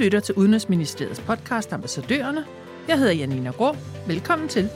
lytter 0.00 0.20
til 0.20 0.34
Udenrigsministeriets 0.34 1.20
podcast 1.20 1.72
Ambassadørerne. 1.72 2.44
Jeg 2.88 2.98
hedder 2.98 3.12
Janina 3.12 3.50
Grå. 3.50 3.76
Velkommen 4.06 4.48
til. 4.48 4.68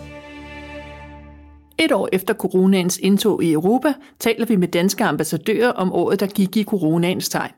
Et 1.79 1.93
år 1.93 2.09
efter 2.13 2.35
coronaens 2.35 2.99
indtog 2.99 3.45
i 3.45 3.53
Europa, 3.53 3.95
taler 4.19 4.47
vi 4.47 4.57
med 4.57 4.69
danske 4.69 5.05
ambassadører 5.05 5.69
om 5.69 5.93
året, 5.93 6.21
der 6.21 6.27
gik 6.27 6.57
i 6.57 6.65
coronaens 6.65 7.29
tegn. 7.29 7.51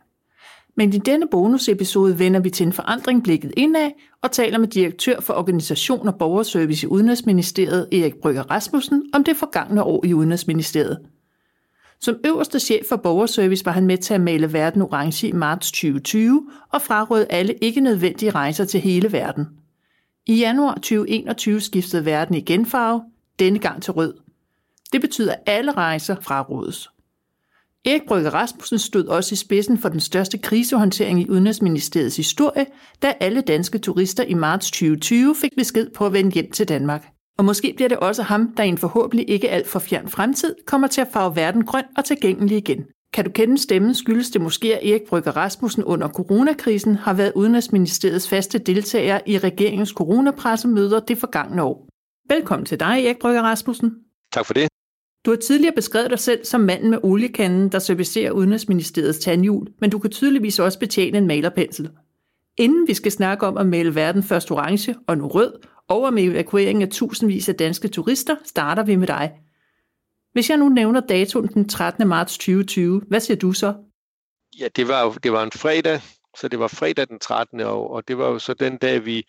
Men 0.76 0.92
i 0.92 0.98
denne 0.98 1.26
bonusepisode 1.30 2.18
vender 2.18 2.40
vi 2.40 2.50
til 2.50 2.66
en 2.66 2.72
forandring 2.72 3.22
blikket 3.22 3.52
indad 3.56 3.90
og 4.22 4.32
taler 4.32 4.58
med 4.58 4.68
direktør 4.68 5.20
for 5.20 5.34
Organisation 5.34 6.08
og 6.08 6.14
Borgerservice 6.18 6.86
i 6.86 6.90
Udenrigsministeriet, 6.90 7.88
Erik 7.92 8.14
Brygger 8.22 8.42
Rasmussen, 8.42 9.02
om 9.14 9.24
det 9.24 9.36
forgangne 9.36 9.82
år 9.82 10.04
i 10.04 10.14
Udenrigsministeriet. 10.14 10.98
Som 12.07 12.16
øverste 12.27 12.61
chef 12.61 12.86
for 12.88 12.96
borgerservice 12.96 13.66
var 13.66 13.73
han 13.73 13.86
med 13.86 13.98
til 13.98 14.14
at 14.14 14.20
male 14.20 14.52
verden 14.52 14.83
orange 14.83 15.28
i 15.28 15.33
marts 15.33 15.73
2020 15.73 16.51
og 16.73 16.83
frarådede 16.83 17.27
alle 17.30 17.55
ikke 17.55 17.80
nødvendige 17.80 18.30
rejser 18.30 18.64
til 18.64 18.80
hele 18.80 19.12
verden. 19.12 19.47
I 20.27 20.34
januar 20.34 20.74
2021 20.74 21.61
skiftede 21.61 22.05
verden 22.05 22.34
igen 22.34 22.66
farve, 22.66 23.02
denne 23.38 23.59
gang 23.59 23.83
til 23.83 23.92
rød. 23.92 24.14
Det 24.92 25.00
betyder, 25.00 25.33
at 25.33 25.41
alle 25.47 25.73
rejser 25.73 26.16
frarådes. 26.20 26.91
Erik 27.84 28.02
Brygger 28.09 28.30
Rasmussen 28.30 28.78
stod 28.78 29.06
også 29.06 29.33
i 29.33 29.36
spidsen 29.36 29.78
for 29.78 29.88
den 29.88 30.00
største 30.00 30.38
krisehåndtering 30.38 31.20
i 31.20 31.30
Udenrigsministeriets 31.30 32.16
historie, 32.16 32.66
da 33.02 33.14
alle 33.20 33.41
danske 33.41 33.78
turister 33.78 34.25
i 34.25 34.34
marts 34.34 34.70
2020 34.70 35.34
fik 35.41 35.52
besked 35.56 35.91
på 35.91 36.06
at 36.06 36.12
vende 36.12 36.30
hjem 36.30 36.50
til 36.50 36.69
Danmark. 36.69 37.16
Og 37.38 37.45
måske 37.45 37.72
bliver 37.76 37.88
det 37.88 37.98
også 37.98 38.22
ham, 38.22 38.54
der 38.56 38.62
i 38.62 38.68
en 38.68 38.78
forhåbentlig 38.78 39.30
ikke 39.30 39.48
alt 39.50 39.66
for 39.66 39.78
fjern 39.78 40.08
fremtid 40.08 40.54
kommer 40.66 40.86
til 40.86 41.00
at 41.00 41.08
farve 41.12 41.36
verden 41.36 41.64
grøn 41.64 41.84
og 41.96 42.04
tilgængelig 42.04 42.56
igen. 42.56 42.84
Kan 43.12 43.24
du 43.24 43.30
kende 43.30 43.58
stemmen, 43.58 43.94
skyldes 43.94 44.30
det 44.30 44.40
måske, 44.40 44.77
at 44.77 44.90
Erik 44.90 45.02
Brygger 45.08 45.36
Rasmussen 45.36 45.84
under 45.84 46.08
coronakrisen 46.08 46.94
har 46.94 47.14
været 47.14 47.33
Udenrigsministeriets 47.34 48.28
faste 48.28 48.58
deltager 48.58 49.20
i 49.27 49.38
regeringens 49.38 49.88
coronapressemøder 49.88 51.00
det 51.00 51.19
forgangne 51.19 51.62
år. 51.62 51.88
Velkommen 52.28 52.66
til 52.66 52.80
dig, 52.80 53.05
Erik 53.06 53.19
Brygger 53.19 53.42
Rasmussen. 53.42 53.92
Tak 54.33 54.46
for 54.46 54.55
det. 54.55 54.68
Du 55.27 55.30
har 55.30 55.36
tidligere 55.36 55.74
beskrevet 55.74 56.11
dig 56.11 56.18
selv 56.18 56.44
som 56.44 56.61
manden 56.61 56.91
med 56.91 56.98
oliekanden, 57.02 57.72
der 57.72 57.78
servicerer 57.78 58.30
Udenrigsministeriets 58.30 59.18
tandhjul, 59.18 59.66
men 59.80 59.91
du 59.91 59.98
kan 59.98 60.11
tydeligvis 60.11 60.58
også 60.58 60.78
betjene 60.78 61.18
en 61.18 61.27
malerpensel. 61.27 61.91
Inden 62.58 62.89
vi 62.89 62.94
skal 62.94 63.12
snakke 63.12 63.46
om 63.46 63.56
at 63.56 63.66
male 63.66 63.94
verden 63.94 64.22
først 64.22 64.50
orange 64.50 64.94
og 65.06 65.18
nu 65.18 65.28
rød, 65.28 65.52
og 65.89 66.03
om 66.03 66.19
evakueringen 66.19 66.83
af 66.83 66.89
tusindvis 66.89 67.48
af 67.48 67.55
danske 67.55 67.89
turister, 67.89 68.37
starter 68.45 68.83
vi 68.83 68.97
med 68.97 69.06
dig. 69.06 69.33
Hvis 70.33 70.51
jeg 70.51 70.59
nu 70.59 70.69
nævner 70.69 71.01
datoen 71.01 71.48
den 71.48 71.69
13. 71.69 72.09
marts 72.09 72.39
2020, 72.39 73.03
hvad 73.09 73.20
siger 73.20 73.37
du 73.37 73.53
så? 73.53 73.75
Ja, 74.59 74.69
det 74.77 74.89
var, 74.89 75.11
det 75.11 75.33
var 75.33 75.42
en 75.42 75.53
fredag, 75.53 76.01
så 76.39 76.48
det 76.48 76.59
var 76.59 76.69
fredag 76.69 77.09
den 77.09 77.19
13. 77.19 77.61
Og, 77.61 77.91
og 77.91 78.09
det 78.09 78.19
var 78.19 78.29
jo 78.29 78.39
så 78.39 78.55
den 78.55 78.77
dag, 78.77 79.05
vi, 79.05 79.25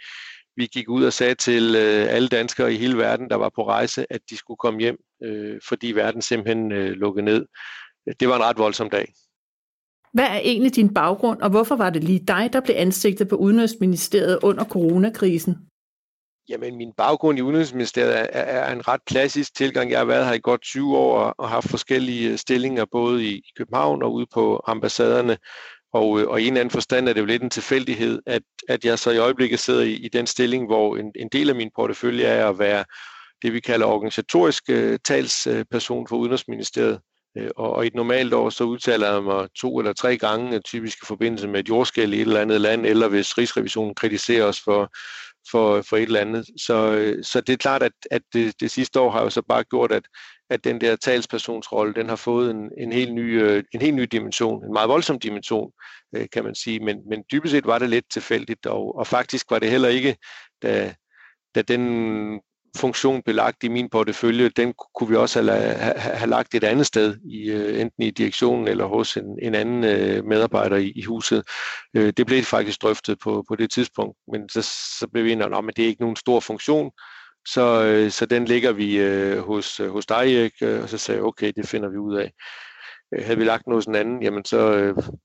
vi 0.56 0.66
gik 0.66 0.90
ud 0.90 1.04
og 1.04 1.14
sagde 1.14 1.36
til 1.36 1.76
øh, 1.76 2.08
alle 2.10 2.28
danskere 2.28 2.74
i 2.74 2.78
hele 2.78 2.98
verden, 2.98 3.30
der 3.30 3.36
var 3.36 3.52
på 3.56 3.68
rejse, 3.68 4.06
at 4.14 4.22
de 4.30 4.38
skulle 4.38 4.58
komme 4.58 4.80
hjem, 4.80 4.98
øh, 5.24 5.60
fordi 5.68 5.92
verden 5.92 6.22
simpelthen 6.22 6.72
øh, 6.72 6.90
lukkede 6.92 7.26
ned. 7.26 7.46
Det 8.20 8.28
var 8.28 8.36
en 8.36 8.44
ret 8.44 8.58
voldsom 8.58 8.90
dag. 8.90 9.14
Hvad 10.14 10.26
er 10.26 10.40
egentlig 10.44 10.76
din 10.76 10.94
baggrund, 10.94 11.42
og 11.42 11.50
hvorfor 11.50 11.76
var 11.76 11.90
det 11.90 12.04
lige 12.04 12.26
dig, 12.28 12.50
der 12.54 12.62
blev 12.62 12.76
ansigtet 12.78 13.28
på 13.28 13.36
Udenrigsministeriet 13.36 14.40
under 14.44 14.64
coronakrisen? 14.64 15.67
Jamen, 16.50 16.78
min 16.78 16.94
baggrund 16.98 17.38
i 17.38 17.42
Udenrigsministeriet 17.42 18.20
er, 18.20 18.26
er 18.32 18.72
en 18.74 18.88
ret 18.88 19.06
klassisk 19.06 19.56
tilgang. 19.56 19.92
Jeg 19.92 20.00
har 20.00 20.06
været 20.06 20.26
her 20.26 20.34
i 20.34 20.40
godt 20.44 20.62
20 20.62 20.98
år 20.98 21.20
og 21.38 21.50
haft 21.50 21.70
forskellige 21.70 22.32
øh, 22.32 22.38
stillinger, 22.38 22.86
både 22.92 23.26
i 23.26 23.42
København 23.58 24.04
og 24.04 24.14
ude 24.14 24.26
på 24.34 24.64
ambassaderne. 24.68 25.38
Og, 25.94 26.20
øh, 26.20 26.28
og 26.28 26.42
i 26.42 26.44
en 26.44 26.48
eller 26.48 26.62
anden 26.62 26.72
forstand 26.72 27.10
er 27.10 27.14
det 27.14 27.22
jo 27.22 27.26
lidt 27.26 27.44
en 27.44 27.50
tilfældighed, 27.50 28.22
at, 28.26 28.42
at 28.70 28.86
jeg 28.86 29.00
så 29.00 29.12
i 29.12 29.18
øjeblikket 29.18 29.60
sidder 29.60 29.82
i, 29.82 29.94
i 29.94 30.10
den 30.10 30.28
stilling, 30.28 30.66
hvor 30.66 30.98
en, 30.98 31.12
en 31.16 31.30
del 31.32 31.50
af 31.50 31.56
min 31.56 31.72
portefølje 31.76 32.24
er 32.24 32.50
at 32.50 32.60
være 32.60 32.86
det, 33.42 33.54
vi 33.54 33.60
kalder 33.60 33.86
organisatorisk 33.86 34.64
uh, 34.70 34.96
talsperson 35.06 36.08
for 36.08 36.16
Udenrigsministeriet. 36.16 37.00
Og, 37.58 37.74
og 37.74 37.84
i 37.84 37.88
et 37.88 37.96
normalt 37.96 38.34
år, 38.34 38.50
så 38.50 38.64
udtaler 38.64 39.14
jeg 39.14 39.24
mig 39.24 39.48
to 39.60 39.80
eller 39.80 39.94
tre 39.94 40.18
gange, 40.18 40.60
typisk 40.60 40.98
i 41.04 41.06
forbindelse 41.06 41.48
med 41.48 41.60
et 41.60 41.70
jordskæld 41.70 42.14
i 42.14 42.16
et 42.16 42.22
eller 42.22 42.42
andet 42.42 42.62
land, 42.62 42.86
eller 42.86 43.08
hvis 43.08 43.38
Rigsrevisionen 43.38 43.96
kritiserer 43.96 44.46
os 44.46 44.62
for, 44.62 44.92
for, 45.52 45.82
for 45.82 45.98
et 45.98 46.04
eller 46.04 46.20
andet. 46.20 46.46
Så, 46.58 46.92
øh, 46.92 47.24
så 47.24 47.42
det 47.42 47.54
er 47.54 47.58
klart, 47.58 47.84
at, 47.84 47.92
at 48.12 48.22
det, 48.34 48.60
det 48.60 48.72
sidste 48.72 49.00
år 49.00 49.12
har 49.12 49.22
jo 49.22 49.30
så 49.30 49.42
bare 49.42 49.64
gjort, 49.64 49.92
at, 49.92 50.04
at 50.50 50.64
den 50.64 50.82
der 50.82 50.96
talspersonsrolle, 50.96 51.94
den 51.94 52.10
har 52.10 52.16
fået 52.16 52.52
en, 52.52 52.72
en, 52.78 52.92
helt 52.92 53.14
ny, 53.14 53.42
øh, 53.42 53.64
en 53.74 53.82
helt 53.82 53.96
ny 53.96 54.04
dimension, 54.04 54.66
en 54.66 54.74
meget 54.74 54.90
voldsom 54.90 55.20
dimension, 55.20 55.72
øh, 56.16 56.28
kan 56.34 56.44
man 56.44 56.56
sige. 56.56 56.80
Men, 56.80 56.98
men 57.10 57.24
dybest 57.32 57.52
set 57.52 57.66
var 57.66 57.80
det 57.80 57.90
lidt 57.90 58.06
tilfældigt, 58.12 58.66
og, 58.66 58.98
og 58.98 59.08
faktisk 59.08 59.52
var 59.52 59.60
det 59.60 59.72
heller 59.72 59.90
ikke, 59.90 60.18
da, 60.62 60.94
da 61.56 61.62
den 61.62 62.42
funktion 62.78 63.22
blev 63.22 63.36
lagt 63.36 63.64
i 63.64 63.68
min 63.68 63.90
portefølje, 63.90 64.50
den 64.50 64.74
kunne 64.96 65.10
vi 65.10 65.16
også 65.16 65.42
have, 65.42 65.74
have, 65.74 66.00
have 66.00 66.30
lagt 66.30 66.56
et 66.56 66.64
andet 66.64 66.86
sted, 66.86 67.18
i, 67.26 67.50
øh, 67.52 67.82
enten 67.82 68.04
i 68.04 68.12
direktionen 68.12 68.68
eller 68.68 68.86
hos 68.86 69.18
en, 69.18 69.40
en 69.42 69.56
anden 69.56 69.84
øh, 69.84 70.26
medarbejder 70.26 70.78
i, 70.78 70.92
i 70.96 71.02
huset. 71.04 71.44
Øh, 71.96 72.14
det 72.18 72.26
blev 72.26 72.44
faktisk 72.44 72.82
drøftet 72.82 73.20
på, 73.24 73.46
på 73.48 73.56
det 73.56 73.72
tidspunkt, 73.72 74.18
men 74.32 74.50
så, 74.50 74.62
så 75.00 75.08
blev 75.14 75.26
vi 75.26 75.32
enige 75.32 75.56
om, 75.56 75.70
at 75.70 75.78
det 75.78 75.84
er 75.84 75.88
ikke 75.88 76.02
nogen 76.02 76.16
stor 76.16 76.40
funktion, 76.40 76.92
så, 77.48 78.08
så 78.12 78.26
den 78.26 78.46
ligger 78.46 78.72
vi 78.72 79.00
hos, 79.40 79.78
hos 79.78 80.06
dig, 80.06 80.36
Erik, 80.36 80.82
og 80.82 80.90
så 80.90 80.98
sagde 80.98 81.18
jeg, 81.18 81.26
okay, 81.26 81.52
det 81.56 81.68
finder 81.68 81.90
vi 81.90 81.98
ud 81.98 82.16
af. 82.16 82.32
Havde 83.22 83.38
vi 83.38 83.44
lagt 83.44 83.68
noget 83.68 83.84
sådan 83.84 84.00
anden, 84.00 84.24
jamen 84.24 84.46
så 84.46 84.60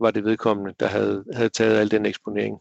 var 0.01 0.11
det 0.11 0.25
vedkommende, 0.25 0.75
der 0.81 0.87
havde, 0.87 1.25
havde 1.35 1.49
taget 1.49 1.79
al 1.79 1.91
den 1.91 2.07
eksponering. 2.07 2.57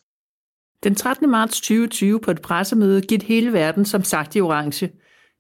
Den 0.84 0.96
13. 0.96 1.30
marts 1.30 1.62
2020 1.62 2.20
på 2.20 2.32
et 2.32 2.42
pressemøde 2.42 3.02
gik 3.02 3.24
hele 3.24 3.54
verden 3.54 3.86
som 3.86 4.04
sagt 4.04 4.36
i 4.36 4.42
orange. 4.42 4.92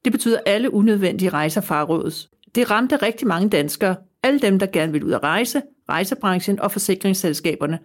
Det 0.06 0.12
betyder, 0.12 0.40
alle 0.46 0.74
unødvendige 0.74 1.30
rejser 1.30 1.62
farrådes. 1.62 2.30
Det 2.56 2.72
ramte 2.72 2.96
rigtig 2.96 3.28
mange 3.28 3.50
danskere, 3.50 3.96
alle 4.24 4.40
dem, 4.40 4.60
der 4.60 4.66
gerne 4.66 4.92
vil 4.92 5.04
ud 5.04 5.12
at 5.12 5.24
rejse, 5.24 5.62
rejsebranchen 5.90 6.60
og 6.60 6.72
forsikringsselskaberne. 6.72 7.80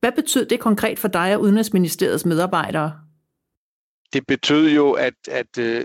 Hvad 0.00 0.12
betød 0.12 0.46
det 0.46 0.60
konkret 0.60 0.98
for 0.98 1.08
dig 1.08 1.34
og 1.36 1.40
Udenrigsministeriets 1.40 2.24
medarbejdere? 2.24 2.92
Det 4.12 4.26
betød 4.26 4.68
jo, 4.70 4.92
at, 4.92 5.14
at, 5.30 5.58
øh, 5.58 5.84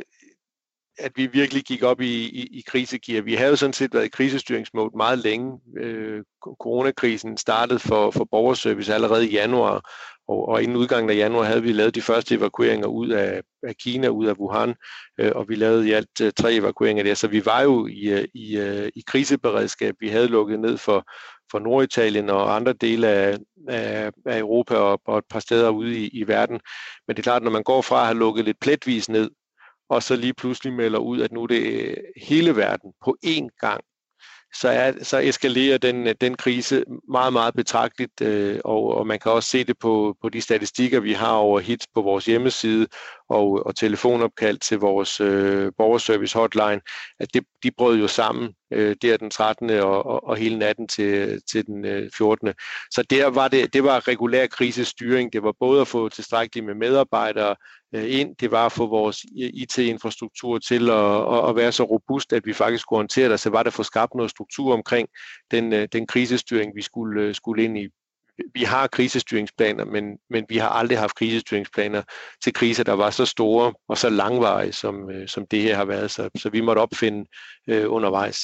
at 1.02 1.12
vi 1.16 1.28
virkelig 1.28 1.64
gik 1.64 1.84
op 1.84 2.02
i, 2.02 2.30
i, 2.30 2.48
i 2.52 2.64
krisegear. 2.68 3.22
Vi 3.22 3.34
havde 3.34 3.58
sådan 3.58 3.74
set 3.74 3.94
været 3.94 4.06
i 4.06 4.10
krisestyringsmode 4.10 4.98
meget 4.98 5.20
længe. 5.20 5.60
Øh, 5.78 6.24
coronakrisen 6.62 7.38
startede 7.38 7.80
for, 7.80 8.12
for 8.12 8.28
borgerservice 8.32 8.94
allerede 8.94 9.30
i 9.30 9.32
januar, 9.32 9.90
og, 10.28 10.48
og 10.48 10.64
inden 10.64 10.78
udgangen 10.78 11.10
af 11.10 11.16
januar 11.16 11.44
havde 11.44 11.64
vi 11.64 11.72
lavet 11.72 11.96
de 11.96 12.02
første 12.02 12.36
evakueringer 12.36 12.88
ud 12.88 13.10
af, 13.10 13.42
af 13.64 13.76
Kina, 13.76 14.08
ud 14.08 14.26
af 14.26 14.34
Wuhan, 14.34 14.76
øh, 15.20 15.32
og 15.36 15.50
vi 15.50 15.56
lavede 15.56 15.88
i 15.88 15.92
alt 15.92 16.22
øh, 16.22 16.32
tre 16.38 16.54
evakueringer 16.54 17.04
der. 17.04 17.14
Så 17.14 17.28
vi 17.28 17.46
var 17.46 17.62
jo 17.62 17.88
i, 17.88 18.10
øh, 18.10 18.26
i, 18.34 18.58
øh, 18.58 18.90
i 18.96 19.04
kriseberedskab. 19.08 19.96
Vi 20.00 20.08
havde 20.08 20.28
lukket 20.28 20.60
ned 20.60 20.78
for, 20.78 21.06
for 21.52 21.60
Norditalien 21.60 22.30
og 22.30 22.56
andre 22.56 22.74
dele 22.74 23.08
af, 23.08 23.38
af, 23.68 24.12
af 24.26 24.40
Europa 24.40 24.76
og, 24.76 25.02
og 25.06 25.18
et 25.18 25.26
par 25.30 25.40
steder 25.40 25.70
ude 25.70 25.98
i, 25.98 26.08
i 26.08 26.28
verden. 26.28 26.60
Men 27.08 27.16
det 27.16 27.20
er 27.20 27.24
klart, 27.24 27.44
når 27.44 27.52
man 27.52 27.64
går 27.64 27.82
fra 27.82 28.00
at 28.00 28.06
have 28.06 28.18
lukket 28.18 28.46
lidt 28.46 28.60
pletvis 28.60 29.10
ned, 29.10 29.30
og 29.92 30.04
så 30.04 30.16
lige 30.16 30.34
pludselig 30.34 30.74
melder 30.74 31.00
ud, 31.00 31.22
at 31.22 31.32
nu 31.32 31.44
er 31.44 31.48
det 31.48 31.64
øh, 31.64 31.98
hele 32.30 32.56
verden 32.56 32.94
på 33.04 33.18
én 33.26 33.48
gang, 33.60 33.84
så, 34.54 34.70
er, 34.70 34.94
så 35.04 35.18
eskalerer 35.18 35.78
den, 35.78 36.08
øh, 36.08 36.16
den 36.22 36.38
krise 36.38 36.84
meget, 37.10 37.34
meget 37.34 37.54
betragteligt, 37.54 38.22
øh, 38.22 38.60
og, 38.66 38.96
og 38.98 39.08
man 39.08 39.20
kan 39.20 39.32
også 39.32 39.50
se 39.50 39.64
det 39.64 39.80
på, 39.80 40.16
på 40.22 40.30
de 40.30 40.42
statistikker, 40.42 41.00
vi 41.00 41.14
har 41.14 41.34
over 41.34 41.60
hits 41.60 41.88
på 41.96 42.02
vores 42.02 42.26
hjemmeside 42.26 42.88
og, 43.30 43.66
og 43.66 43.76
telefonopkald 43.76 44.58
til 44.58 44.80
vores 44.80 45.22
øh, 45.22 45.72
borgerservice 45.78 46.38
hotline, 46.38 46.82
at 47.20 47.34
det, 47.34 47.44
de 47.64 47.72
brød 47.78 48.00
jo 48.00 48.08
sammen 48.08 48.54
øh, 48.74 48.96
der 49.02 49.18
den 49.18 49.30
13. 49.30 49.70
Og, 49.70 50.06
og, 50.06 50.28
og 50.28 50.38
hele 50.38 50.60
natten 50.60 50.88
til, 50.88 51.42
til 51.52 51.66
den 51.66 51.86
øh, 51.86 52.10
14. 52.18 52.54
Så 52.92 53.04
der 53.10 53.28
var 53.28 53.48
det, 53.48 53.74
det 53.74 53.84
var 53.84 54.08
regulær 54.08 54.48
krisestyring. 54.48 55.34
Det 55.34 55.44
var 55.44 55.54
både 55.60 55.82
at 55.82 55.88
få 55.88 56.10
tilstrækkeligt 56.10 56.66
med 56.66 56.76
medarbejdere 56.76 57.56
Øh, 57.96 58.20
ind, 58.20 58.36
det 58.36 58.52
var 58.52 58.66
at 58.66 58.72
få 58.72 58.88
vores 58.88 59.26
IT-infrastruktur 59.36 60.60
til 60.60 60.90
at, 60.90 61.34
at, 61.34 61.50
at 61.50 61.56
være 61.56 61.72
så 61.72 61.84
robust, 61.84 62.34
at 62.34 62.46
vi 62.46 62.54
faktisk 62.54 62.88
kunne 62.88 62.98
håndtere 62.98 63.30
det. 63.30 63.40
Så 63.40 63.50
var 63.50 63.64
det 63.64 63.68
at 63.68 63.74
få 63.74 63.84
skabt 63.84 64.16
noget 64.16 64.32
struktur 64.32 64.74
omkring 64.74 65.08
den, 65.52 65.74
øh, 65.74 65.88
den 65.94 66.08
krisestyring, 66.08 66.76
vi 66.76 66.82
skulle, 66.82 67.22
øh, 67.22 67.36
skulle 67.36 67.64
ind 67.64 67.78
i 67.78 67.88
vi 68.54 68.64
har 68.64 68.88
krisestyringsplaner, 68.88 69.86
men, 69.86 70.04
men 70.30 70.46
vi 70.50 70.58
har 70.58 70.70
aldrig 70.70 71.00
haft 71.00 71.16
krisestyringsplaner 71.16 72.02
til 72.44 72.54
kriser, 72.54 72.84
der 72.84 72.94
var 72.94 73.10
så 73.10 73.26
store 73.26 73.74
og 73.88 73.98
så 73.98 74.10
langvarige, 74.10 74.72
som, 74.72 75.10
som 75.28 75.48
det 75.48 75.62
her 75.62 75.76
har 75.76 75.86
været. 75.86 76.12
Så, 76.12 76.30
så 76.36 76.50
vi 76.50 76.62
måtte 76.62 76.80
opfinde 76.80 77.26
øh, 77.68 77.86
undervejs. 77.88 78.40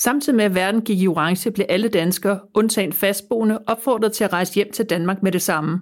Samtidig 0.00 0.36
med, 0.36 0.44
at 0.44 0.54
verden 0.54 0.80
gik 0.80 1.00
i 1.00 1.06
orange, 1.06 1.50
blev 1.50 1.66
alle 1.68 1.88
danskere, 1.88 2.40
undtagen 2.54 2.92
fastboende, 2.92 3.58
opfordret 3.66 4.12
til 4.12 4.24
at 4.24 4.32
rejse 4.32 4.54
hjem 4.54 4.72
til 4.72 4.84
Danmark 4.84 5.22
med 5.22 5.32
det 5.32 5.42
samme. 5.42 5.80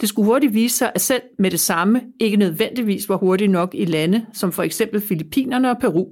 Det 0.00 0.08
skulle 0.08 0.26
hurtigt 0.26 0.54
vise 0.54 0.76
sig, 0.76 0.92
at 0.94 1.00
selv 1.00 1.22
med 1.38 1.50
det 1.50 1.60
samme 1.60 2.02
ikke 2.20 2.36
nødvendigvis 2.36 3.08
var 3.08 3.16
hurtigt 3.16 3.50
nok 3.50 3.74
i 3.74 3.84
lande 3.84 4.26
som 4.32 4.52
for 4.52 4.62
eksempel 4.62 5.00
Filippinerne 5.00 5.70
og 5.70 5.78
Peru. 5.80 6.06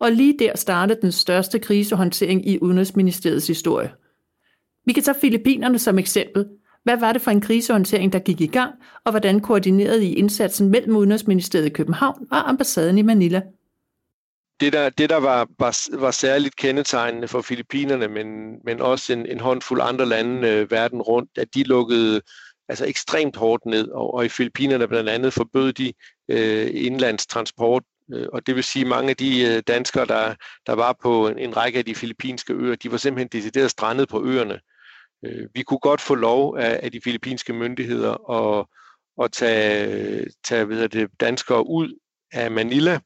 Og 0.00 0.12
lige 0.12 0.38
der 0.38 0.56
startede 0.56 1.00
den 1.02 1.12
største 1.12 1.58
krisehåndtering 1.58 2.48
i 2.48 2.58
Udenrigsministeriets 2.58 3.46
historie– 3.46 3.90
vi 4.88 4.92
kan 4.92 5.02
tage 5.02 5.20
Filippinerne 5.20 5.78
som 5.78 5.98
eksempel. 5.98 6.46
Hvad 6.84 6.96
var 6.96 7.12
det 7.12 7.22
for 7.22 7.30
en 7.30 7.40
krisehåndtering, 7.40 8.12
der 8.12 8.18
gik 8.18 8.40
i 8.40 8.46
gang, 8.46 8.74
og 9.04 9.12
hvordan 9.12 9.40
koordinerede 9.40 10.04
I 10.04 10.14
indsatsen 10.14 10.68
mellem 10.68 10.96
Udenrigsministeriet 10.96 11.66
i 11.66 11.70
København 11.70 12.26
og 12.30 12.48
ambassaden 12.48 12.98
i 12.98 13.02
Manila? 13.02 13.42
det 14.60 14.72
der, 14.72 14.90
det 14.90 15.10
der 15.10 15.16
var, 15.16 15.48
var, 15.58 16.00
var 16.00 16.10
særligt 16.10 16.56
kendetegnende 16.56 17.28
for 17.28 17.40
Filippinerne, 17.40 18.08
men, 18.08 18.26
men 18.64 18.80
også 18.80 19.12
en, 19.12 19.26
en 19.26 19.40
håndfuld 19.40 19.80
andre 19.82 20.06
lande 20.06 20.48
øh, 20.48 20.70
verden 20.70 21.02
rundt, 21.02 21.30
at 21.36 21.54
de 21.54 21.62
lukkede 21.62 22.20
altså 22.68 22.86
ekstremt 22.86 23.36
hårdt 23.36 23.66
ned, 23.66 23.88
og, 23.88 24.14
og 24.14 24.24
i 24.24 24.28
Filippinerne 24.28 24.88
blandt 24.88 25.10
andet 25.10 25.32
forbød 25.32 25.72
de 25.72 25.92
øh, 26.28 26.70
indlandstransport, 26.74 27.82
øh, 28.12 28.26
og 28.32 28.46
det 28.46 28.54
vil 28.54 28.64
sige, 28.64 28.82
at 28.82 28.88
mange 28.88 29.10
af 29.10 29.16
de 29.16 29.42
øh, 29.42 29.62
danskere, 29.66 30.06
der, 30.06 30.34
der 30.66 30.72
var 30.72 30.96
på 31.02 31.28
en, 31.28 31.38
en 31.38 31.56
række 31.56 31.78
af 31.78 31.84
de 31.84 31.94
filippinske 31.94 32.52
øer, 32.54 32.76
de 32.76 32.90
var 32.90 32.96
simpelthen 32.96 33.28
decideret 33.28 33.70
strandet 33.70 34.08
på 34.08 34.24
øerne. 34.24 34.60
Øh, 35.24 35.48
vi 35.54 35.62
kunne 35.62 35.78
godt 35.78 36.00
få 36.00 36.14
lov 36.14 36.56
af, 36.58 36.80
af 36.82 36.92
de 36.92 37.00
filippinske 37.04 37.52
myndigheder 37.52 38.30
at, 38.30 38.66
at 39.24 39.32
tage, 39.32 40.26
tage 40.44 40.64
hvad 40.64 40.88
det, 40.88 41.10
danskere 41.20 41.66
ud 41.66 41.98
af 42.32 42.50
Manila, 42.50 43.00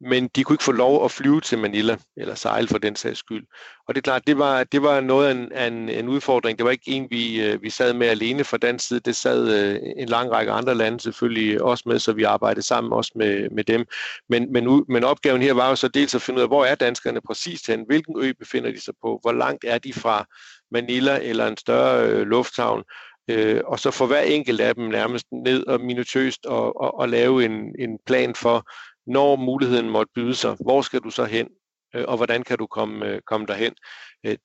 men 0.00 0.28
de 0.36 0.44
kunne 0.44 0.54
ikke 0.54 0.64
få 0.64 0.72
lov 0.72 1.04
at 1.04 1.10
flyve 1.10 1.40
til 1.40 1.58
Manila, 1.58 1.96
eller 2.16 2.34
sejle 2.34 2.68
for 2.68 2.78
den 2.78 2.96
sags 2.96 3.18
skyld. 3.18 3.46
Og 3.88 3.94
det 3.94 4.00
er 4.00 4.02
klart, 4.02 4.26
det 4.26 4.38
var, 4.38 4.64
det 4.64 4.82
var 4.82 5.00
noget 5.00 5.28
af 5.28 5.32
en, 5.32 5.52
af 5.52 5.66
en, 5.66 5.88
en 5.88 6.08
udfordring. 6.08 6.58
Det 6.58 6.64
var 6.64 6.70
ikke 6.70 6.90
en, 6.90 7.06
vi, 7.10 7.42
øh, 7.42 7.62
vi 7.62 7.70
sad 7.70 7.92
med 7.92 8.06
alene 8.06 8.44
fra 8.44 8.56
den 8.56 8.78
side. 8.78 9.00
Det 9.00 9.16
sad 9.16 9.48
øh, 9.48 9.80
en 9.96 10.08
lang 10.08 10.32
række 10.32 10.52
andre 10.52 10.74
lande 10.74 11.00
selvfølgelig 11.00 11.62
også 11.62 11.84
med, 11.86 11.98
så 11.98 12.12
vi 12.12 12.22
arbejdede 12.22 12.66
sammen 12.66 12.92
også 12.92 13.12
med, 13.16 13.50
med 13.50 13.64
dem. 13.64 13.86
Men, 14.28 14.52
men, 14.52 14.84
men 14.88 15.04
opgaven 15.04 15.42
her 15.42 15.52
var 15.52 15.68
jo 15.68 15.76
så 15.76 15.88
dels 15.88 16.14
at 16.14 16.22
finde 16.22 16.38
ud 16.38 16.42
af, 16.42 16.48
hvor 16.48 16.64
er 16.64 16.74
danskerne 16.74 17.20
præcis 17.26 17.66
hen? 17.66 17.84
Hvilken 17.86 18.14
ø 18.18 18.32
befinder 18.38 18.70
de 18.70 18.80
sig 18.80 18.94
på? 19.02 19.18
Hvor 19.22 19.32
langt 19.32 19.64
er 19.68 19.78
de 19.78 19.92
fra 19.92 20.24
Manila 20.70 21.18
eller 21.22 21.46
en 21.46 21.56
større 21.56 22.08
øh, 22.08 22.26
lufthavn? 22.26 22.84
øh, 23.30 23.60
og 23.64 23.78
så 23.78 23.90
for 23.90 24.06
hver 24.06 24.20
enkelt 24.20 24.60
af 24.60 24.74
dem 24.74 24.84
nærmest 24.84 25.26
ned 25.32 25.66
og 25.66 25.80
minutøst 25.80 26.46
og, 26.46 26.80
og, 26.80 26.98
og 26.98 27.08
lave 27.08 27.44
en, 27.44 27.74
en 27.78 27.98
plan 28.06 28.34
for, 28.34 28.70
når 29.06 29.36
muligheden 29.36 29.90
måtte 29.90 30.12
byde 30.14 30.34
sig, 30.34 30.56
hvor 30.60 30.82
skal 30.82 31.00
du 31.00 31.10
så 31.10 31.24
hen, 31.24 31.48
øh, 31.94 32.04
og 32.08 32.16
hvordan 32.16 32.42
kan 32.42 32.58
du 32.58 32.66
komme, 32.66 33.06
øh, 33.06 33.20
komme 33.20 33.46
derhen. 33.46 33.74
Øh, 34.26 34.36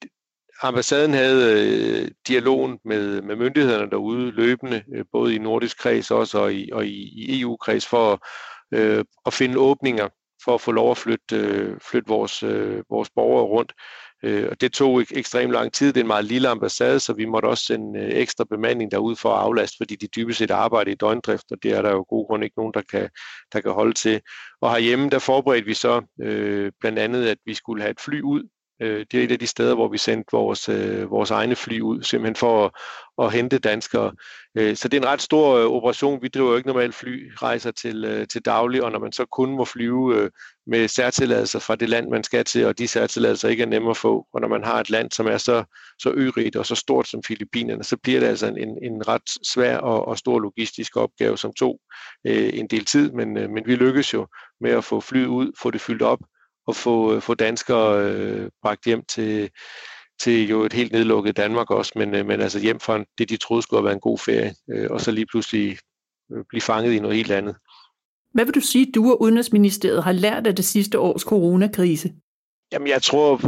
ambassaden 0.62 1.14
havde 1.14 2.10
dialogen 2.28 2.80
med, 2.86 3.22
med 3.22 3.36
myndighederne 3.36 3.92
derude 3.92 4.32
løbende, 4.32 4.84
både 5.12 5.36
i 5.36 5.38
nordisk 5.38 5.78
kreds 5.78 6.12
også 6.12 6.40
og 6.40 6.54
i, 6.54 6.70
og 6.74 6.86
i, 6.86 7.10
i 7.16 7.42
EU-kreds, 7.42 7.88
for 7.88 8.28
øh, 8.74 9.06
at 9.26 9.34
finde 9.34 9.58
åbninger 9.58 10.10
for 10.44 10.56
at 10.56 10.62
få 10.62 10.72
lov 10.72 10.92
at 10.92 10.98
flytte, 10.98 11.78
flytte 11.82 12.08
vores, 12.08 12.44
vores 12.90 13.10
borgere 13.16 13.46
rundt. 13.46 13.74
Øh, 14.24 14.48
og 14.52 14.62
det 14.62 14.74
tog 14.74 15.02
ek- 15.02 15.18
ekstremt 15.18 15.52
lang 15.52 15.74
tid. 15.74 15.88
Det 15.88 15.98
er 15.98 16.02
en 16.02 16.08
meget 16.08 16.26
lille 16.26 16.48
ambassade, 16.48 17.00
så 17.00 17.14
vi 17.14 17.26
måtte 17.26 17.48
også 17.48 17.64
sende 17.64 18.00
øh, 18.00 18.10
ekstra 18.12 18.44
bemanding 18.50 18.92
derud 18.92 19.16
for 19.16 19.30
at 19.34 19.40
aflaste, 19.40 19.78
fordi 19.78 19.96
de 19.96 20.08
dybest 20.08 20.38
set 20.40 20.52
arbejder 20.52 20.92
i 20.92 20.96
døgndrift, 20.96 21.52
og 21.52 21.58
det 21.64 21.72
er 21.72 21.82
der 21.82 21.92
jo 21.92 22.06
god 22.10 22.28
grund 22.28 22.44
ikke 22.44 22.58
nogen, 22.58 22.74
der 22.74 22.82
kan, 22.82 23.10
der 23.54 23.62
kan 23.62 23.72
holde 23.72 23.94
til. 23.94 24.22
Og 24.62 24.72
herhjemme, 24.72 25.10
der 25.10 25.20
forberedte 25.20 25.66
vi 25.66 25.74
så 25.74 26.02
øh, 26.22 26.72
blandt 26.80 27.00
andet, 27.00 27.28
at 27.28 27.38
vi 27.46 27.54
skulle 27.54 27.82
have 27.82 27.92
et 27.92 28.00
fly 28.00 28.22
ud 28.22 28.44
Øh, 28.82 29.06
det 29.12 29.20
er 29.20 29.24
et 29.24 29.32
af 29.32 29.40
de 29.40 29.48
steder, 29.48 29.76
hvor 29.76 29.88
vi 29.88 29.98
sendte 29.98 30.30
vores, 30.32 30.70
øh, 30.70 31.12
vores 31.12 31.32
egne 31.32 31.56
fly 31.56 31.80
ud, 31.80 32.04
simpelthen 32.04 32.36
for 32.36 32.66
at, 32.66 32.72
at 33.26 33.34
hente 33.34 33.60
danskere. 33.60 34.12
Øh, 34.58 34.76
så 34.76 34.88
det 34.88 34.98
er 34.98 35.02
en 35.02 35.08
ret 35.08 35.22
stor 35.22 35.56
øh, 35.58 35.66
operation. 35.66 36.22
Vi 36.22 36.28
driver 36.28 36.50
jo 36.50 36.58
ikke 36.58 36.68
normalt 36.68 36.96
flyrejser 36.96 37.72
til, 37.72 38.06
øh, 38.06 38.28
til 38.28 38.42
daglig, 38.42 38.84
og 38.84 38.92
når 38.92 39.00
man 39.00 39.12
så 39.12 39.26
kun 39.26 39.50
må 39.50 39.66
flyve 39.66 40.16
øh, 40.16 40.32
med 40.68 40.88
særtilladelser 40.88 41.60
fra 41.60 41.76
det 41.76 41.90
land, 41.90 42.10
man 42.10 42.24
skal 42.24 42.46
til, 42.46 42.66
og 42.66 42.78
de 42.78 42.88
særtilladelser 42.88 43.50
ikke 43.50 43.64
er 43.64 43.68
nemme 43.68 43.90
at 43.90 43.98
få, 43.98 44.28
og 44.34 44.42
når 44.42 44.48
man 44.48 44.64
har 44.64 44.80
et 44.80 44.90
land, 44.90 45.12
som 45.12 45.28
er 45.28 45.38
så, 45.38 45.64
så 46.00 46.14
ørigt 46.16 46.56
og 46.56 46.66
så 46.66 46.76
stort 46.76 47.08
som 47.08 47.24
Filippinerne, 47.24 47.84
så 47.84 47.98
bliver 47.98 48.20
det 48.20 48.28
altså 48.28 48.48
en, 48.48 48.78
en 48.84 49.08
ret 49.08 49.48
svær 49.48 49.78
og, 49.78 50.08
og 50.08 50.18
stor 50.18 50.40
logistisk 50.40 50.98
opgave, 50.98 51.38
som 51.38 51.54
tog 51.54 51.80
øh, 52.28 52.50
en 52.54 52.68
del 52.68 52.86
tid, 52.86 53.12
men, 53.12 53.38
øh, 53.38 53.50
men 53.50 53.64
vi 53.66 53.76
lykkes 53.76 54.14
jo 54.14 54.28
med 54.62 54.72
at 54.72 54.84
få 54.84 55.00
flyet 55.00 55.28
ud, 55.28 55.52
få 55.62 55.72
det 55.72 55.82
fyldt 55.82 56.02
op, 56.02 56.20
at 56.70 56.76
få, 56.76 57.16
øh, 57.16 57.22
få 57.22 57.34
danskere 57.34 58.04
øh, 58.06 58.50
bragt 58.62 58.86
hjem 58.86 59.04
til, 59.06 59.50
til 60.22 60.50
jo 60.50 60.64
et 60.64 60.74
helt 60.74 60.92
nedlukket 60.92 61.38
Danmark 61.38 61.72
også, 61.72 61.92
men, 61.96 62.16
øh, 62.16 62.26
men 62.26 62.42
altså 62.42 62.60
hjem 62.60 62.80
fra 62.80 63.04
det, 63.18 63.30
de 63.30 63.38
troede 63.38 63.62
skulle 63.62 63.80
have 63.80 63.86
været 63.86 63.96
en 63.96 64.02
god 64.02 64.18
ferie, 64.18 64.56
øh, 64.70 64.88
og 64.92 65.02
så 65.02 65.12
lige 65.12 65.26
pludselig 65.26 65.78
øh, 66.32 66.44
blive 66.50 66.62
fanget 66.62 66.94
i 66.94 67.00
noget 67.00 67.18
helt 67.18 67.32
andet. 67.32 67.56
Hvad 68.34 68.46
vil 68.46 68.56
du 68.56 68.62
sige, 68.62 68.92
du 68.96 69.12
og 69.12 69.22
Udenrigsministeriet 69.22 70.04
har 70.04 70.12
lært 70.12 70.48
af 70.48 70.56
det 70.56 70.66
sidste 70.66 71.00
års 71.00 71.22
coronakrise? 71.22 72.14
Jamen 72.72 72.88
jeg 72.88 73.02
tror, 73.02 73.42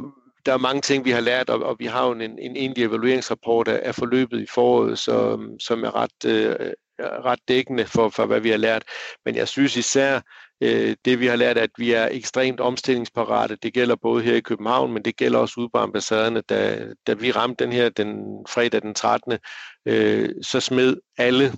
der 0.46 0.54
er 0.54 0.58
mange 0.58 0.82
ting, 0.82 1.06
vi 1.06 1.12
har 1.12 1.20
lært, 1.22 1.50
og, 1.50 1.64
og 1.64 1.76
vi 1.80 1.86
har 1.86 2.08
jo 2.08 2.12
en, 2.12 2.22
en 2.22 2.56
egentlig 2.56 2.84
evalueringsrapport 2.84 3.68
af, 3.68 3.82
af 3.84 3.96
forløbet 3.96 4.42
i 4.42 4.46
foråret, 4.54 5.00
som, 5.00 5.60
som 5.60 5.84
er 5.84 5.96
ret, 5.96 6.26
øh, 6.26 6.56
ret 7.00 7.40
dækkende 7.48 7.86
for, 7.86 8.10
for, 8.10 8.26
hvad 8.26 8.40
vi 8.40 8.50
har 8.50 8.58
lært. 8.58 8.84
Men 9.26 9.36
jeg 9.36 9.48
synes 9.48 9.78
især, 9.78 10.22
øh, 10.62 10.96
det 11.06 11.20
vi 11.20 11.28
har 11.28 11.36
lært, 11.36 11.58
at 11.58 11.70
vi 11.78 11.92
er 11.92 12.08
ekstremt 12.12 12.60
omstillingsparate. 12.60 13.58
Det 13.64 13.74
gælder 13.74 13.96
både 13.96 14.24
her 14.24 14.36
i 14.36 14.40
København, 14.42 14.94
men 14.94 15.06
det 15.06 15.16
gælder 15.16 15.40
også 15.40 15.54
ude 15.58 15.70
på 15.74 15.80
ambassaderne. 15.80 16.42
Da, 16.42 16.88
da 17.08 17.14
vi 17.14 17.32
ramte 17.32 17.64
den 17.64 17.74
her 17.74 17.90
den 17.90 18.16
fredag 18.50 18.82
den 18.82 18.94
13., 18.94 19.38
øh, 19.86 20.30
så 20.42 20.60
smed 20.60 20.98
alle 21.18 21.54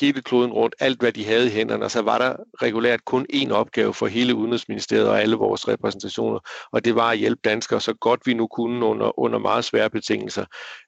hele 0.00 0.22
kloden 0.22 0.52
rundt, 0.52 0.74
alt 0.78 1.00
hvad 1.00 1.12
de 1.12 1.24
havde 1.24 1.46
i 1.46 1.50
hænderne, 1.50 1.84
og 1.84 1.90
så 1.90 2.02
var 2.02 2.18
der 2.18 2.36
regulært 2.62 3.04
kun 3.04 3.26
én 3.32 3.50
opgave 3.50 3.94
for 3.94 4.06
hele 4.06 4.34
Udenrigsministeriet 4.34 5.08
og 5.08 5.20
alle 5.20 5.36
vores 5.36 5.68
repræsentationer, 5.68 6.38
og 6.72 6.84
det 6.84 6.94
var 6.94 7.10
at 7.10 7.18
hjælpe 7.18 7.40
danskere 7.44 7.80
så 7.80 7.94
godt 7.94 8.20
vi 8.26 8.34
nu 8.34 8.46
kunne 8.46 8.86
under, 8.86 9.18
under 9.18 9.38
meget 9.38 9.64
svære 9.64 9.90
betingelser. 9.90 10.44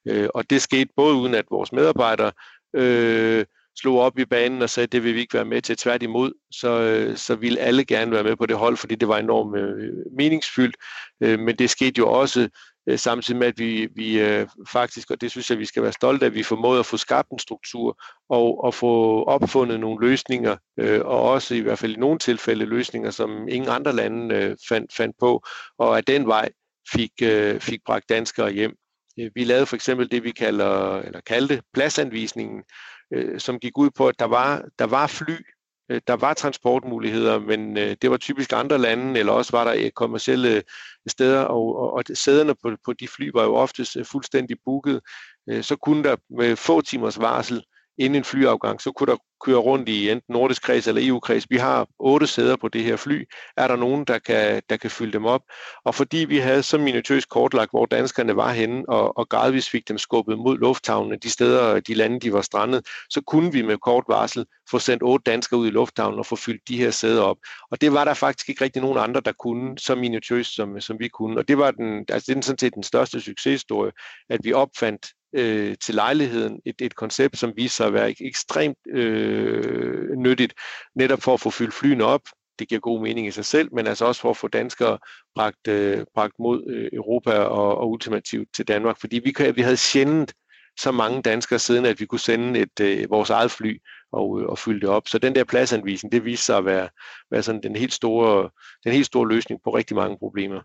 Øh, 0.08 0.28
og 0.34 0.50
det 0.50 0.62
skete 0.62 0.90
både 0.96 1.14
uden 1.14 1.34
at 1.34 1.44
vores 1.50 1.72
medarbejdere 1.72 2.32
øh, 2.76 3.44
slog 3.80 4.00
op 4.00 4.18
i 4.18 4.24
banen 4.24 4.62
og 4.62 4.70
sagde, 4.70 4.84
at 4.84 4.92
det 4.92 5.04
vil 5.04 5.14
vi 5.14 5.20
ikke 5.20 5.34
være 5.34 5.44
med 5.44 5.62
til. 5.62 5.76
Tværtimod, 5.76 6.32
så, 6.50 6.80
øh, 6.80 7.16
så 7.16 7.34
ville 7.34 7.60
alle 7.60 7.84
gerne 7.84 8.12
være 8.12 8.24
med 8.24 8.36
på 8.36 8.46
det 8.46 8.56
hold, 8.56 8.76
fordi 8.76 8.94
det 8.94 9.08
var 9.08 9.18
enormt 9.18 9.58
øh, 9.58 9.92
meningsfyldt. 10.16 10.76
Øh, 11.22 11.38
men 11.40 11.56
det 11.56 11.70
skete 11.70 11.98
jo 11.98 12.12
også 12.12 12.48
øh, 12.88 12.98
samtidig 12.98 13.38
med, 13.38 13.46
at 13.46 13.58
vi, 13.58 13.88
vi 13.94 14.20
øh, 14.20 14.46
faktisk, 14.68 15.10
og 15.10 15.20
det 15.20 15.30
synes 15.30 15.50
jeg, 15.50 15.58
vi 15.58 15.64
skal 15.64 15.82
være 15.82 15.92
stolte 15.92 16.26
af, 16.26 16.30
at 16.30 16.34
vi 16.34 16.42
formåede 16.42 16.80
at 16.80 16.86
få 16.86 16.96
skabt 16.96 17.30
en 17.30 17.38
struktur 17.38 17.98
og, 18.28 18.64
og 18.64 18.74
få 18.74 19.22
opfundet 19.24 19.80
nogle 19.80 20.08
løsninger, 20.08 20.56
og 21.04 21.22
også 21.22 21.54
i 21.54 21.60
hvert 21.60 21.78
fald 21.78 21.96
i 21.96 22.00
nogle 22.00 22.18
tilfælde 22.18 22.64
løsninger, 22.64 23.10
som 23.10 23.48
ingen 23.48 23.70
andre 23.70 23.92
lande 23.92 24.56
fandt, 24.68 24.94
fandt 24.94 25.16
på, 25.20 25.46
og 25.78 25.96
af 25.96 26.04
den 26.04 26.26
vej 26.26 26.48
fik, 26.92 27.10
fik 27.60 27.80
bragt 27.86 28.08
danskere 28.08 28.50
hjem. 28.50 28.76
Vi 29.34 29.44
lavede 29.44 29.66
for 29.66 29.76
eksempel 29.76 30.10
det, 30.10 30.24
vi 30.24 30.30
kalder, 30.30 30.98
eller 30.98 31.20
kaldte 31.20 31.62
pladsanvisningen, 31.74 32.62
øh, 33.12 33.40
som 33.40 33.58
gik 33.58 33.78
ud 33.78 33.90
på, 33.90 34.08
at 34.08 34.18
der 34.18 34.24
var, 34.24 34.64
der 34.78 34.86
var 34.86 35.06
fly, 35.06 35.36
øh, 35.90 36.00
der 36.06 36.16
var 36.16 36.34
transportmuligheder, 36.34 37.38
men 37.38 37.78
øh, 37.78 37.96
det 38.02 38.10
var 38.10 38.16
typisk 38.16 38.52
andre 38.52 38.78
lande, 38.78 39.20
eller 39.20 39.32
også 39.32 39.52
var 39.52 39.64
der 39.64 39.74
øh, 39.84 39.90
kommersielle 39.90 40.56
øh, 40.56 40.62
steder, 41.06 41.40
og, 41.40 41.76
og, 41.76 41.92
og 41.92 42.04
sæderne 42.14 42.54
på, 42.62 42.70
på 42.84 42.92
de 42.92 43.08
fly 43.08 43.30
var 43.34 43.42
jo 43.42 43.54
oftest 43.54 43.96
øh, 43.96 44.04
fuldstændig 44.04 44.56
booket. 44.64 45.00
Øh, 45.48 45.62
så 45.62 45.76
kunne 45.76 46.04
der 46.04 46.16
med 46.30 46.56
få 46.56 46.80
timers 46.80 47.18
varsel 47.18 47.62
inden 47.98 48.16
en 48.16 48.24
flyafgang, 48.24 48.80
så 48.80 48.92
kunne 48.92 49.12
der 49.12 49.16
køre 49.44 49.56
rundt 49.56 49.88
i 49.88 50.10
enten 50.10 50.32
nordisk 50.34 50.62
kreds 50.62 50.88
eller 50.88 51.02
EU-kreds. 51.04 51.46
Vi 51.50 51.56
har 51.56 51.88
otte 51.98 52.26
sæder 52.26 52.56
på 52.56 52.68
det 52.68 52.84
her 52.84 52.96
fly. 52.96 53.28
Er 53.56 53.68
der 53.68 53.76
nogen, 53.76 54.04
der 54.04 54.18
kan, 54.18 54.62
der 54.70 54.76
kan 54.76 54.90
fylde 54.90 55.12
dem 55.12 55.24
op? 55.24 55.42
Og 55.84 55.94
fordi 55.94 56.16
vi 56.16 56.38
havde 56.38 56.62
så 56.62 56.78
minutøst 56.78 57.28
kortlagt, 57.28 57.70
hvor 57.70 57.86
danskerne 57.86 58.36
var 58.36 58.52
henne, 58.52 58.84
og, 58.88 59.18
og 59.18 59.28
gradvist 59.28 59.70
fik 59.70 59.88
dem 59.88 59.98
skubbet 59.98 60.38
mod 60.38 60.58
lufthavnene, 60.58 61.16
de 61.16 61.30
steder, 61.30 61.80
de 61.80 61.94
lande, 61.94 62.20
de 62.20 62.32
var 62.32 62.40
strandet, 62.40 62.86
så 63.10 63.20
kunne 63.20 63.52
vi 63.52 63.62
med 63.62 63.78
kort 63.78 64.04
varsel 64.08 64.46
få 64.70 64.78
sendt 64.78 65.02
otte 65.02 65.30
danskere 65.30 65.60
ud 65.60 65.66
i 65.66 65.70
lufthavnen 65.70 66.18
og 66.18 66.26
få 66.26 66.36
fyldt 66.36 66.68
de 66.68 66.76
her 66.76 66.90
sæder 66.90 67.22
op. 67.22 67.36
Og 67.70 67.80
det 67.80 67.92
var 67.92 68.04
der 68.04 68.14
faktisk 68.14 68.48
ikke 68.48 68.64
rigtig 68.64 68.82
nogen 68.82 68.98
andre, 68.98 69.20
der 69.20 69.32
kunne 69.32 69.78
så 69.78 69.94
minutøst, 69.94 70.54
som, 70.54 70.80
som 70.80 70.98
vi 70.98 71.08
kunne. 71.08 71.38
Og 71.38 71.48
det 71.48 71.58
var 71.58 71.70
den, 71.70 72.04
altså 72.08 72.32
det 72.32 72.38
er 72.38 72.42
sådan 72.42 72.58
set 72.58 72.74
den 72.74 72.82
største 72.82 73.20
succeshistorie, 73.20 73.92
at 74.30 74.40
vi 74.42 74.52
opfandt 74.52 75.06
øh, 75.36 75.76
til 75.82 75.94
lejligheden 75.94 76.60
et, 76.64 76.74
et 76.80 76.94
koncept, 76.94 77.38
som 77.38 77.52
viser 77.56 77.76
sig 77.76 77.86
at 77.86 77.92
være 77.92 78.14
ekstremt 78.20 78.78
øh, 78.88 80.16
nyttigt, 80.16 80.54
netop 80.94 81.22
for 81.22 81.34
at 81.34 81.40
få 81.40 81.50
fyldt 81.50 81.74
flyene 81.74 82.04
op. 82.04 82.20
Det 82.58 82.68
giver 82.68 82.80
god 82.80 83.02
mening 83.02 83.26
i 83.26 83.30
sig 83.30 83.44
selv, 83.44 83.74
men 83.74 83.86
altså 83.86 84.04
også 84.04 84.20
for 84.20 84.30
at 84.30 84.36
få 84.36 84.48
danskere 84.48 84.98
bragt, 85.34 85.68
øh, 85.68 86.04
bragt 86.14 86.34
mod 86.38 86.64
øh, 86.66 86.88
Europa 86.92 87.32
og, 87.32 87.78
og 87.78 87.90
ultimativt 87.90 88.48
til 88.54 88.68
Danmark, 88.68 89.00
fordi 89.00 89.20
vi, 89.24 89.52
vi 89.54 89.62
havde 89.62 89.76
sjældent 89.76 90.32
så 90.78 90.92
mange 90.92 91.22
danskere 91.22 91.58
siden, 91.58 91.86
at 91.86 92.00
vi 92.00 92.06
kunne 92.06 92.20
sende 92.20 92.60
et, 92.60 92.80
øh, 92.80 93.10
vores 93.10 93.30
eget 93.30 93.50
fly 93.50 93.78
og, 94.12 94.40
øh, 94.40 94.46
og 94.46 94.58
fylde 94.58 94.80
det 94.80 94.88
op. 94.88 95.08
Så 95.08 95.18
den 95.18 95.34
der 95.34 95.44
pladsanvisning, 95.44 96.12
det 96.12 96.24
viste 96.24 96.46
sig 96.46 96.56
at 96.56 96.64
være, 96.64 96.88
være 97.30 97.42
sådan 97.42 97.62
den, 97.62 97.76
helt 97.76 97.92
store, 97.92 98.50
den 98.84 98.92
helt 98.92 99.06
store 99.06 99.28
løsning 99.28 99.60
på 99.64 99.70
rigtig 99.70 99.96
mange 99.96 100.18
problemer. 100.18 100.60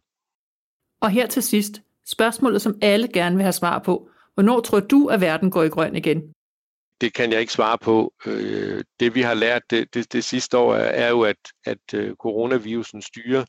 Og 1.01 1.09
her 1.09 1.27
til 1.27 1.43
sidst, 1.43 1.81
spørgsmålet, 2.07 2.61
som 2.61 2.77
alle 2.81 3.07
gerne 3.07 3.35
vil 3.35 3.43
have 3.43 3.53
svar 3.53 3.79
på. 3.79 4.09
Hvornår 4.41 4.59
tror 4.59 4.79
du, 4.79 5.07
at 5.07 5.21
verden 5.21 5.51
går 5.51 5.63
i 5.63 5.69
grøn 5.69 5.95
igen? 5.95 6.33
Det 7.01 7.13
kan 7.13 7.31
jeg 7.31 7.39
ikke 7.39 7.53
svare 7.53 7.77
på. 7.77 8.13
Øh, 8.25 8.83
det 8.99 9.15
vi 9.15 9.21
har 9.21 9.33
lært 9.33 9.61
det, 9.69 9.93
det, 9.93 10.13
det 10.13 10.23
sidste 10.23 10.57
år 10.57 10.75
er, 10.75 11.09
jo, 11.09 11.21
at, 11.21 11.35
at 11.65 11.93
øh, 11.93 12.15
coronavirusen 12.15 13.01
styrer, 13.01 13.45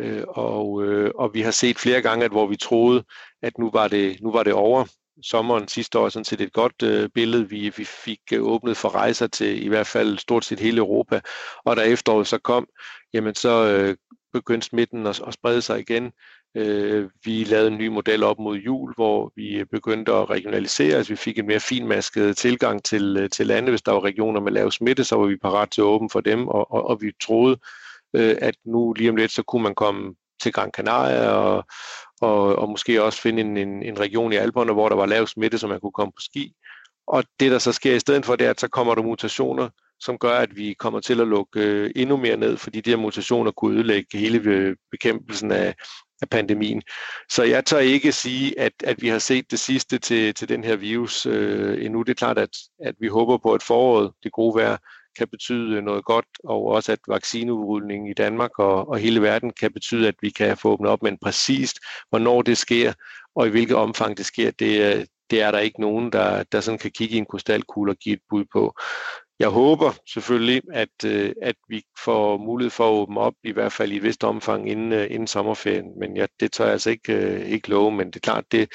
øh, 0.00 0.22
og, 0.28 0.66
og 1.14 1.34
vi 1.34 1.40
har 1.40 1.50
set 1.50 1.78
flere 1.78 2.02
gange, 2.02 2.24
at 2.24 2.30
hvor 2.30 2.46
vi 2.46 2.56
troede, 2.56 3.04
at 3.42 3.58
nu 3.58 3.70
var 3.70 3.88
det, 3.88 4.22
nu 4.22 4.32
var 4.32 4.42
det 4.42 4.52
over, 4.52 4.84
sommeren 5.22 5.68
sidste 5.68 5.98
år 5.98 6.08
sådan 6.08 6.24
set 6.24 6.40
et 6.40 6.52
godt 6.52 6.82
øh, 6.82 7.08
billede. 7.14 7.48
Vi, 7.48 7.72
vi 7.76 7.84
fik 7.84 8.20
øh, 8.32 8.42
åbnet 8.42 8.76
for 8.76 8.94
rejser 8.94 9.26
til 9.26 9.64
i 9.64 9.68
hvert 9.68 9.86
fald 9.86 10.18
stort 10.18 10.44
set 10.44 10.60
hele 10.60 10.78
Europa, 10.78 11.20
og 11.64 11.76
da 11.76 11.82
efteråret 11.82 12.26
så 12.26 12.38
kom, 12.38 12.66
jamen 13.12 13.34
så 13.34 13.66
øh, 13.66 13.96
begyndte 14.32 14.66
smitten 14.66 15.06
at, 15.06 15.22
at 15.26 15.34
sprede 15.34 15.62
sig 15.62 15.80
igen. 15.80 16.12
Øh, 16.56 17.10
vi 17.24 17.44
lavede 17.44 17.68
en 17.68 17.78
ny 17.78 17.86
model 17.86 18.22
op 18.22 18.38
mod 18.38 18.56
jul, 18.56 18.94
hvor 18.94 19.32
vi 19.36 19.64
begyndte 19.64 20.12
at 20.12 20.30
regionalisere, 20.30 20.96
altså 20.96 21.12
vi 21.12 21.16
fik 21.16 21.38
en 21.38 21.46
mere 21.46 21.60
finmasket 21.60 22.36
tilgang 22.36 22.84
til, 22.84 23.16
øh, 23.20 23.30
til 23.30 23.46
lande. 23.46 23.70
Hvis 23.70 23.82
der 23.82 23.92
var 23.92 24.04
regioner 24.04 24.40
med 24.40 24.52
lav 24.52 24.70
smitte, 24.70 25.04
så 25.04 25.16
var 25.16 25.26
vi 25.26 25.36
parat 25.36 25.70
til 25.70 25.80
at 25.80 25.84
åbne 25.84 26.10
for 26.10 26.20
dem, 26.20 26.48
og, 26.48 26.72
og, 26.72 26.86
og 26.86 27.02
vi 27.02 27.12
troede, 27.22 27.56
øh, 28.16 28.36
at 28.40 28.54
nu 28.64 28.92
lige 28.92 29.10
om 29.10 29.16
lidt, 29.16 29.32
så 29.32 29.42
kunne 29.42 29.62
man 29.62 29.74
komme 29.74 30.14
til 30.42 30.52
Gran 30.52 30.70
Canaria 30.70 31.28
og, 31.30 31.64
og, 32.20 32.56
og 32.56 32.68
måske 32.70 33.02
også 33.02 33.20
finde 33.20 33.40
en, 33.40 33.56
en, 33.56 33.82
en 33.82 34.00
region 34.00 34.32
i 34.32 34.36
Alperne, 34.36 34.72
hvor 34.72 34.88
der 34.88 34.96
var 34.96 35.06
lav 35.06 35.26
smitte, 35.26 35.58
så 35.58 35.66
man 35.66 35.80
kunne 35.80 35.92
komme 35.92 36.12
på 36.12 36.20
ski. 36.20 36.52
Og 37.06 37.24
det, 37.40 37.50
der 37.50 37.58
så 37.58 37.72
sker 37.72 37.94
i 37.94 38.00
stedet 38.00 38.26
for 38.26 38.36
det, 38.36 38.46
er, 38.46 38.50
at 38.50 38.60
så 38.60 38.68
kommer 38.68 38.94
der 38.94 39.02
mutationer, 39.02 39.68
som 40.00 40.18
gør, 40.18 40.38
at 40.38 40.56
vi 40.56 40.74
kommer 40.78 41.00
til 41.00 41.20
at 41.20 41.28
lukke 41.28 41.60
øh, 41.60 41.90
endnu 41.96 42.16
mere 42.16 42.36
ned, 42.36 42.56
fordi 42.56 42.80
de 42.80 42.90
her 42.90 42.96
mutationer 42.96 43.50
kunne 43.50 43.76
ødelægge 43.76 44.18
hele 44.18 44.50
øh, 44.50 44.76
bekæmpelsen 44.90 45.50
af, 45.50 45.74
af 46.24 46.28
pandemien. 46.28 46.82
Så 47.30 47.42
jeg 47.42 47.64
tør 47.64 47.78
ikke 47.78 48.12
sige, 48.12 48.60
at, 48.60 48.72
at 48.84 49.02
vi 49.02 49.08
har 49.08 49.18
set 49.18 49.50
det 49.50 49.58
sidste 49.58 49.98
til, 49.98 50.34
til 50.34 50.48
den 50.48 50.64
her 50.64 50.76
virus 50.76 51.26
øh, 51.26 51.84
endnu. 51.84 52.02
Det 52.02 52.10
er 52.10 52.14
klart, 52.24 52.38
at, 52.38 52.50
at 52.84 52.94
vi 53.00 53.08
håber 53.08 53.38
på, 53.38 53.52
at 53.52 53.62
foråret, 53.62 54.10
det 54.22 54.32
gode 54.32 54.54
vejr, 54.56 54.76
kan 55.18 55.28
betyde 55.28 55.82
noget 55.82 56.04
godt, 56.04 56.26
og 56.44 56.64
også 56.64 56.92
at 56.92 56.98
vaccineudrulningen 57.08 58.10
i 58.10 58.14
Danmark 58.14 58.58
og, 58.58 58.88
og 58.88 58.98
hele 58.98 59.22
verden 59.22 59.52
kan 59.60 59.72
betyde, 59.72 60.08
at 60.08 60.14
vi 60.20 60.30
kan 60.30 60.56
få 60.56 60.72
åbnet 60.72 60.90
op, 60.90 61.02
men 61.02 61.18
præcist, 61.22 61.78
hvornår 62.10 62.42
det 62.42 62.58
sker, 62.58 62.92
og 63.36 63.46
i 63.46 63.50
hvilket 63.50 63.76
omfang 63.76 64.16
det 64.16 64.26
sker, 64.26 64.50
det, 64.50 64.96
øh, 64.96 65.04
det 65.30 65.42
er 65.42 65.50
der 65.50 65.58
ikke 65.58 65.80
nogen, 65.80 66.12
der, 66.12 66.42
der 66.42 66.60
sådan 66.60 66.78
kan 66.78 66.90
kigge 66.90 67.14
i 67.14 67.18
en 67.18 67.26
krystalkugle 67.30 67.92
og 67.92 67.96
give 67.96 68.12
et 68.12 68.22
bud 68.30 68.44
på. 68.52 68.74
Jeg 69.38 69.48
håber 69.48 69.92
selvfølgelig, 70.12 70.62
at, 70.72 71.04
øh, 71.06 71.32
at 71.42 71.56
vi 71.68 71.82
får 72.04 72.36
mulighed 72.36 72.70
for 72.70 72.88
at 72.88 72.92
åbne 72.92 73.20
op, 73.20 73.34
i 73.44 73.52
hvert 73.52 73.72
fald 73.72 73.92
i 73.92 73.96
et 73.96 74.02
vist 74.02 74.24
omfang 74.24 74.70
inden, 74.70 74.92
øh, 74.92 75.06
inden 75.10 75.26
sommerferien. 75.26 75.98
Men 75.98 76.16
ja, 76.16 76.26
det 76.40 76.52
tør 76.52 76.64
jeg 76.64 76.72
altså 76.72 76.90
ikke, 76.90 77.12
øh, 77.12 77.40
ikke 77.40 77.68
love, 77.70 77.92
men 77.92 78.06
det 78.06 78.16
er 78.16 78.20
klart, 78.20 78.44
det, 78.52 78.72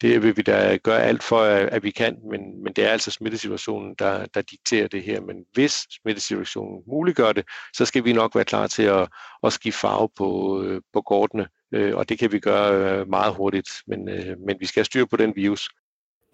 det 0.00 0.22
vil 0.22 0.36
vi 0.36 0.42
da 0.42 0.76
gøre 0.76 1.02
alt 1.02 1.22
for, 1.22 1.38
øh, 1.40 1.68
at 1.72 1.82
vi 1.82 1.90
kan, 1.90 2.16
men, 2.30 2.62
men 2.62 2.72
det 2.72 2.84
er 2.84 2.88
altså 2.88 3.10
smittesituationen, 3.10 3.94
der, 3.98 4.26
der 4.26 4.42
dikterer 4.42 4.88
det 4.88 5.02
her. 5.02 5.20
Men 5.20 5.36
hvis 5.52 5.86
smittesituationen 6.02 6.82
muliggør 6.86 7.32
det, 7.32 7.44
så 7.74 7.84
skal 7.84 8.04
vi 8.04 8.12
nok 8.12 8.34
være 8.34 8.44
klar 8.44 8.66
til 8.66 8.82
at, 8.82 9.08
at 9.42 9.52
skifte 9.52 9.80
farve 9.80 10.08
på, 10.16 10.62
øh, 10.62 10.80
på 10.92 11.02
kortene, 11.02 11.48
øh, 11.74 11.96
og 11.96 12.08
det 12.08 12.18
kan 12.18 12.32
vi 12.32 12.38
gøre 12.40 13.04
meget 13.04 13.34
hurtigt, 13.34 13.68
men, 13.86 14.04
men 14.46 14.56
vi 14.60 14.66
skal 14.66 14.80
have 14.80 14.84
styr 14.84 15.04
på 15.04 15.16
den 15.16 15.36
virus. 15.36 15.68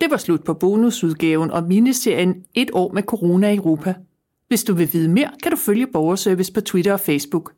Det 0.04 0.10
var 0.10 0.16
slut 0.16 0.44
på 0.44 0.54
bonusudgaven 0.54 1.50
og 1.50 1.62
miniserien 1.62 2.44
Et 2.54 2.70
år 2.72 2.92
med 2.92 3.02
corona 3.02 3.50
i 3.50 3.56
Europa. 3.56 3.94
Hvis 4.48 4.64
du 4.64 4.74
vil 4.74 4.92
vide 4.92 5.08
mere, 5.08 5.30
kan 5.42 5.52
du 5.52 5.56
følge 5.56 5.86
Borgerservice 5.86 6.52
på 6.52 6.60
Twitter 6.60 6.92
og 6.92 7.00
Facebook. 7.00 7.52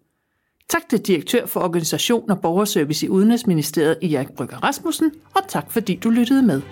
Tak 0.69 0.89
til 0.89 0.99
direktør 0.99 1.47
for 1.47 1.61
organisation 1.61 2.31
og 2.31 2.41
borgerservice 2.41 3.07
i 3.07 3.09
Udenrigsministeriet, 3.09 4.15
Erik 4.15 4.29
Brygger 4.37 4.57
Rasmussen, 4.57 5.13
og 5.35 5.43
tak 5.49 5.73
fordi 5.73 5.95
du 5.95 6.11
lyttede 6.11 6.43
med. 6.43 6.63